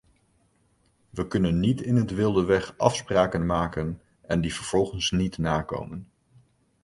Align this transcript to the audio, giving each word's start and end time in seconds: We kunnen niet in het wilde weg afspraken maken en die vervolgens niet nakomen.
We 1.09 1.27
kunnen 1.27 1.59
niet 1.59 1.81
in 1.81 1.95
het 1.95 2.11
wilde 2.11 2.43
weg 2.43 2.77
afspraken 2.77 3.45
maken 3.45 4.01
en 4.21 4.41
die 4.41 4.53
vervolgens 4.53 5.11
niet 5.11 5.37
nakomen. 5.37 6.07